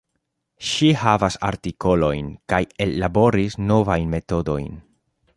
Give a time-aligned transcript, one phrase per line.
[0.67, 4.73] Ŝi havas artikolojn, kaj ellaboris novajn metodojn.